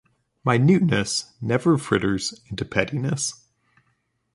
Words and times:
Minuteness 0.43 1.31
never 1.41 1.77
fritters 1.77 2.41
into 2.47 2.65
pettiness. 2.65 3.35